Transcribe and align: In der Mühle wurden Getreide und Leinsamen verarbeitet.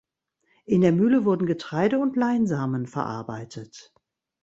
In 0.65 0.81
der 0.81 0.93
Mühle 0.93 1.25
wurden 1.25 1.45
Getreide 1.45 1.99
und 1.99 2.15
Leinsamen 2.17 2.87
verarbeitet. 2.87 3.93